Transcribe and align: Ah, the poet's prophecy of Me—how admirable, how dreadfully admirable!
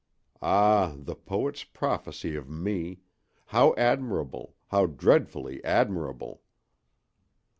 Ah, 0.41 0.95
the 0.97 1.13
poet's 1.13 1.63
prophecy 1.63 2.35
of 2.35 2.49
Me—how 2.49 3.75
admirable, 3.77 4.55
how 4.69 4.87
dreadfully 4.87 5.63
admirable! 5.63 6.41